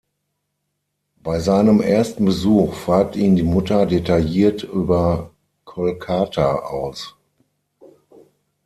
[1.17, 5.29] Bei seinem ersten Besuch fragt ihn die Mutter detailliert über
[5.63, 7.15] Kolkata aus.